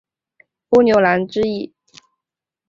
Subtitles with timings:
[0.71, 1.75] 乌牛栏之役。